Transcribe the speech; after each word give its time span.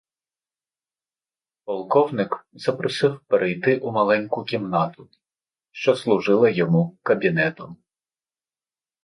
Полковник 1.65 2.45
запросив 2.53 3.19
перейти 3.27 3.77
у 3.77 3.91
маленьку 3.91 4.43
кімнату, 4.43 5.09
що 5.71 5.95
служила 5.95 6.49
йому 6.49 6.97
кабінетом. 7.03 7.77